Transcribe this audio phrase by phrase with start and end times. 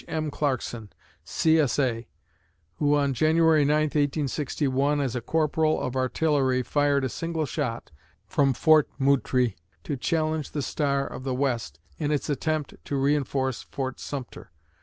[0.07, 0.31] M.
[0.31, 0.89] Clarkson,
[1.23, 1.59] C.
[1.59, 1.77] S.
[1.77, 2.07] A.,
[2.77, 7.91] who, on January 9, 1861, as a corporal of artillery, fired a single shot
[8.25, 13.61] from Fort Moultrie to challenge the Star of the West in its attempt to reinforce
[13.61, 14.49] Fort Sumter.